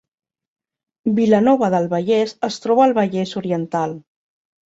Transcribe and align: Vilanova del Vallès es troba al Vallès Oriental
Vilanova 1.19 1.69
del 1.75 1.85
Vallès 1.91 2.33
es 2.49 2.57
troba 2.63 2.85
al 2.87 2.97
Vallès 3.01 3.37
Oriental 3.43 3.93